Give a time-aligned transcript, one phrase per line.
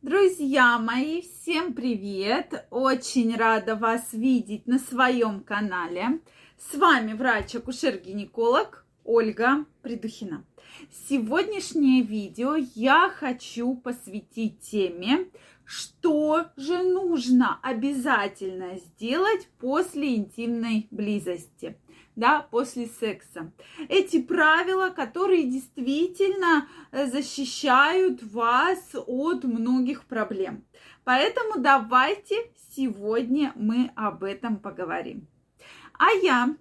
[0.00, 2.68] Друзья мои, всем привет!
[2.70, 6.20] Очень рада вас видеть на своем канале.
[6.56, 10.44] С вами врач-акушер-гинеколог Ольга Придухина.
[11.08, 15.30] Сегодняшнее видео я хочу посвятить теме,
[15.64, 21.76] что же нужно обязательно сделать после интимной близости–
[22.18, 23.52] да, после секса.
[23.88, 30.64] Эти правила, которые действительно э, защищают вас от многих проблем.
[31.04, 32.34] Поэтому давайте
[32.74, 35.28] сегодня мы об этом поговорим.
[35.96, 36.56] А я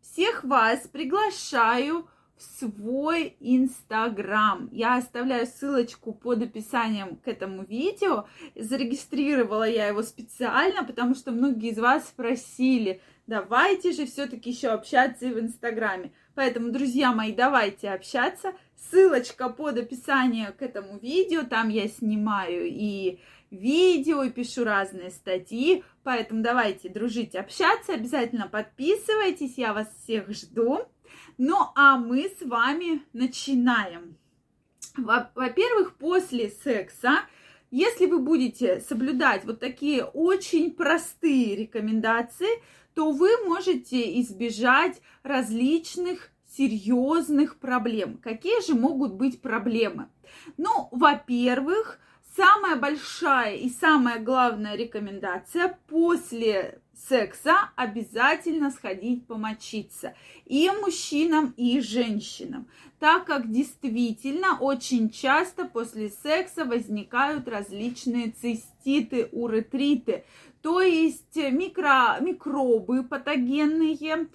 [0.00, 4.70] всех вас приглашаю в свой инстаграм.
[4.72, 8.26] Я оставляю ссылочку под описанием к этому видео.
[8.56, 15.26] Зарегистрировала я его специально, потому что многие из вас спросили– давайте же все-таки еще общаться
[15.26, 16.12] и в Инстаграме.
[16.34, 18.54] Поэтому, друзья мои, давайте общаться.
[18.76, 21.42] Ссылочка под описанием к этому видео.
[21.42, 25.84] Там я снимаю и видео, и пишу разные статьи.
[26.02, 27.94] Поэтому давайте дружить, общаться.
[27.94, 29.58] Обязательно подписывайтесь.
[29.58, 30.80] Я вас всех жду.
[31.38, 34.16] Ну, а мы с вами начинаем.
[34.96, 37.20] Во-первых, после секса
[37.72, 42.62] если вы будете соблюдать вот такие очень простые рекомендации,
[42.94, 48.18] то вы можете избежать различных серьезных проблем.
[48.18, 50.08] Какие же могут быть проблемы?
[50.58, 51.98] Ну, во-первых,
[52.36, 60.14] самая большая и самая главная рекомендация после секса обязательно сходить помочиться
[60.46, 70.24] и мужчинам, и женщинам, так как действительно очень часто после секса возникают различные циститы, уретриты,
[70.62, 74.28] то есть микро, микробы патогенные,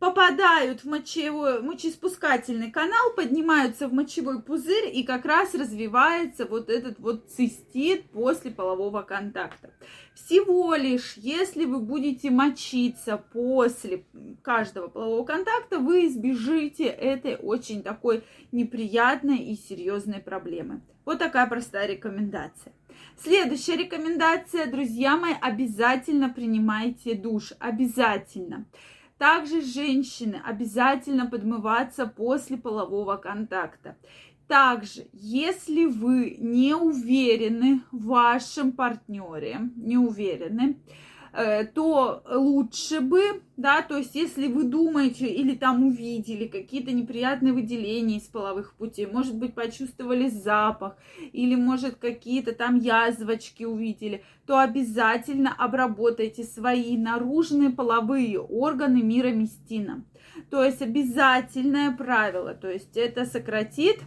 [0.00, 6.98] попадают в мочевой, мочеиспускательный канал, поднимаются в мочевой пузырь и как раз развивается вот этот
[6.98, 9.70] вот цистит после полового контакта.
[10.14, 14.06] Всего лишь, если вы будете мочиться после
[14.42, 20.80] каждого полового контакта, вы избежите этой очень такой неприятной и серьезной проблемы.
[21.04, 22.72] Вот такая простая рекомендация.
[23.22, 27.52] Следующая рекомендация, друзья мои, обязательно принимайте душ.
[27.58, 28.66] Обязательно.
[29.20, 33.98] Также женщины обязательно подмываться после полового контакта.
[34.48, 40.78] Также, если вы не уверены в вашем партнере, не уверены,
[41.32, 48.16] то лучше бы, да, то есть если вы думаете или там увидели какие-то неприятные выделения
[48.16, 50.96] из половых путей, может быть, почувствовали запах,
[51.32, 60.06] или, может, какие-то там язвочки увидели, то обязательно обработайте свои наружные половые органы мироместином.
[60.50, 63.98] То есть обязательное правило, то есть это сократит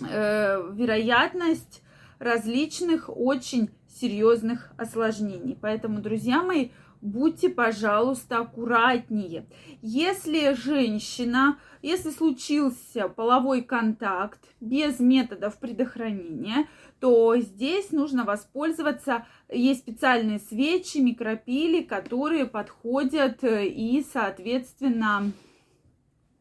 [0.00, 1.82] э, вероятность
[2.18, 5.58] различных очень серьезных осложнений.
[5.60, 9.46] Поэтому, друзья мои, будьте, пожалуйста, аккуратнее.
[9.82, 16.68] Если женщина, если случился половой контакт без методов предохранения,
[17.00, 25.32] то здесь нужно воспользоваться, есть специальные свечи, микропили, которые подходят и, соответственно,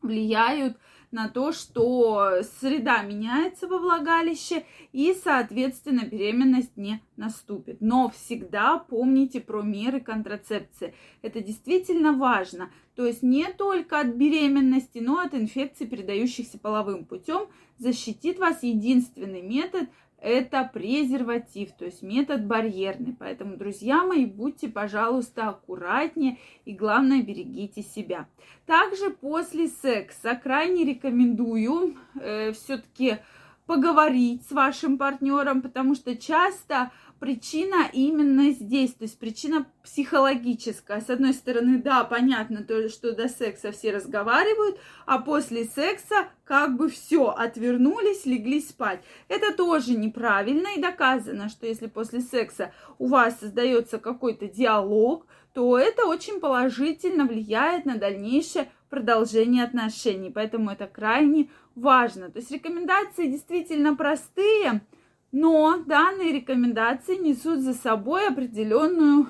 [0.00, 0.82] влияют на
[1.28, 7.80] то, что среда меняется во влагалище и, соответственно, беременность не наступит.
[7.80, 10.94] Но всегда помните про меры контрацепции.
[11.22, 12.70] Это действительно важно.
[12.94, 17.48] То есть не только от беременности, но от инфекций, передающихся половым путем,
[17.78, 19.88] защитит вас единственный метод
[20.20, 23.14] это презерватив, то есть метод барьерный.
[23.18, 28.26] Поэтому, друзья мои, будьте, пожалуйста, аккуратнее и, главное, берегите себя.
[28.66, 33.18] Также после секса крайне рекомендую э, все-таки
[33.66, 41.00] поговорить с вашим партнером, потому что часто причина именно здесь, то есть причина психологическая.
[41.00, 46.76] С одной стороны, да, понятно, то, что до секса все разговаривают, а после секса как
[46.76, 49.02] бы все, отвернулись, легли спать.
[49.28, 55.78] Это тоже неправильно и доказано, что если после секса у вас создается какой-то диалог, то
[55.78, 60.30] это очень положительно влияет на дальнейшее продолжение отношений.
[60.30, 62.30] Поэтому это крайне важно.
[62.30, 64.82] То есть рекомендации действительно простые,
[65.32, 69.28] но данные рекомендации несут за собой определенную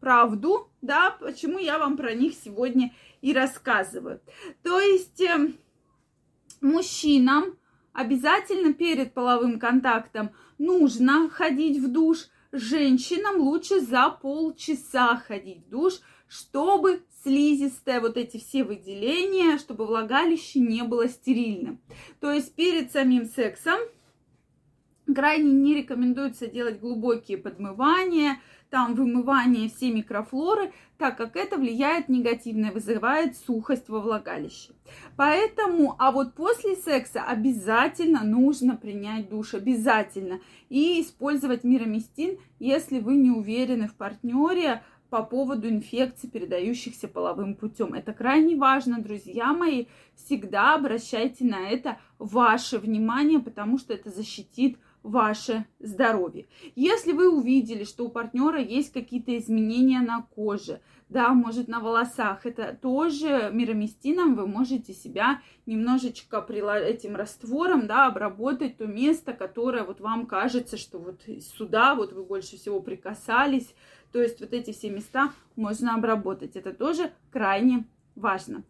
[0.00, 4.20] правду, да, почему я вам про них сегодня и рассказываю.
[4.62, 5.52] То есть э,
[6.60, 7.58] мужчинам
[7.92, 15.94] обязательно перед половым контактом нужно ходить в душ, женщинам лучше за полчаса ходить в душ,
[16.28, 21.80] чтобы слизистая, вот эти все выделения, чтобы влагалище не было стерильным.
[22.20, 23.78] То есть перед самим сексом
[25.14, 32.72] Крайне не рекомендуется делать глубокие подмывания, там вымывание всей микрофлоры, так как это влияет негативно,
[32.72, 34.72] вызывает сухость во влагалище.
[35.16, 43.14] Поэтому, а вот после секса обязательно нужно принять душ, обязательно, и использовать мироместин, если вы
[43.14, 47.94] не уверены в партнере, по поводу инфекций, передающихся половым путем.
[47.94, 49.86] Это крайне важно, друзья мои.
[50.16, 56.46] Всегда обращайте на это ваше внимание, потому что это защитит ваше здоровье.
[56.74, 62.44] Если вы увидели, что у партнера есть какие-то изменения на коже, да, может на волосах,
[62.44, 70.00] это тоже мироместином вы можете себя немножечко этим раствором, да, обработать то место, которое вот
[70.00, 71.22] вам кажется, что вот
[71.56, 73.72] сюда вот вы больше всего прикасались,
[74.12, 76.56] то есть вот эти все места можно обработать.
[76.56, 77.86] Это тоже крайне
[78.16, 78.64] важно.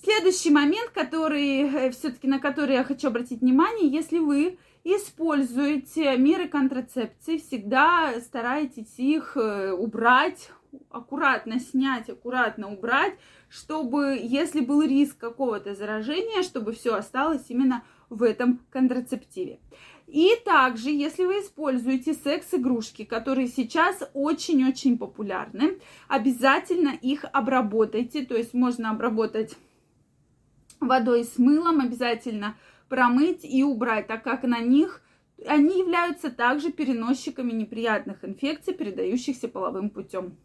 [0.00, 6.46] Следующий момент, который э, все-таки на который я хочу обратить внимание, если вы используете меры
[6.46, 10.50] контрацепции, всегда старайтесь их э, убрать,
[10.88, 13.14] аккуратно снять, аккуратно убрать,
[13.48, 19.58] чтобы, если был риск какого-то заражения, чтобы все осталось именно в этом контрацептиве.
[20.06, 28.24] И также, если вы используете секс-игрушки, которые сейчас очень-очень популярны, обязательно их обработайте.
[28.24, 29.56] То есть можно обработать
[30.80, 32.56] водой с мылом, обязательно
[32.88, 35.02] промыть и убрать, так как на них
[35.46, 40.36] они являются также переносчиками неприятных инфекций, передающихся половым путем.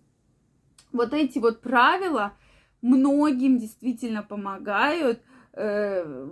[0.92, 2.34] Вот эти вот правила
[2.82, 5.22] многим действительно помогают
[5.54, 6.30] э,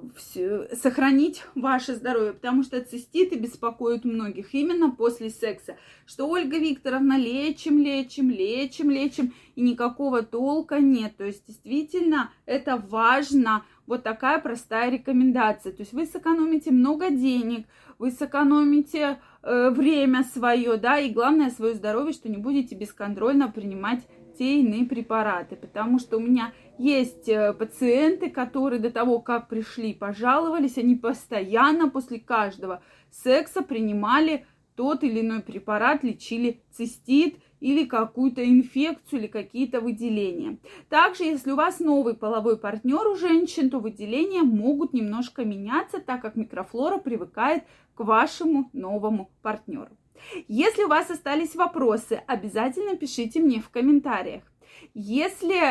[0.74, 5.78] сохранить ваше здоровье, потому что циститы беспокоят многих именно после секса.
[6.06, 11.18] Что Ольга Викторовна, лечим, лечим, лечим, лечим, и никакого толка нет.
[11.18, 15.74] То есть действительно это важно вот такая простая рекомендация.
[15.74, 17.68] То есть вы сэкономите много денег,
[18.00, 24.02] вы сэкономите э, время свое, да, и главное свое здоровье, что не будете бесконтрольно принимать
[24.38, 25.56] те иные препараты.
[25.56, 31.90] Потому что у меня есть э, пациенты, которые до того, как пришли, пожаловались, они постоянно
[31.90, 32.82] после каждого
[33.12, 34.46] секса принимали
[34.76, 40.58] тот или иной препарат, лечили цистит или какую-то инфекцию или какие-то выделения.
[40.90, 46.22] Также, если у вас новый половой партнер у женщин, то выделения могут немножко меняться, так
[46.22, 47.64] как микрофлора привыкает
[47.96, 49.96] к вашему новому партнеру.
[50.48, 54.44] Если у вас остались вопросы, обязательно пишите мне в комментариях.
[54.94, 55.62] Если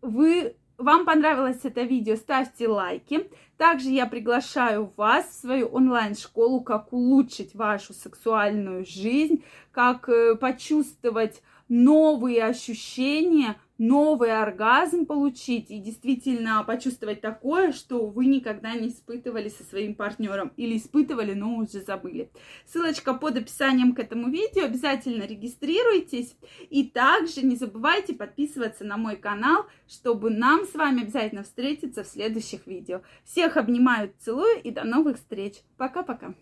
[0.00, 3.30] вы вам понравилось это видео, ставьте лайки.
[3.56, 11.42] Также я приглашаю вас в свою онлайн-школу, как улучшить вашу сексуальную жизнь, как э, почувствовать
[11.68, 19.64] новые ощущения, новый оргазм получить и действительно почувствовать такое, что вы никогда не испытывали со
[19.64, 22.30] своим партнером или испытывали, но уже забыли.
[22.66, 24.66] Ссылочка под описанием к этому видео.
[24.66, 26.36] Обязательно регистрируйтесь
[26.68, 32.06] и также не забывайте подписываться на мой канал, чтобы нам с вами обязательно встретиться в
[32.06, 33.00] следующих видео.
[33.24, 35.54] Всех обнимаю, целую и до новых встреч.
[35.78, 36.34] Пока-пока.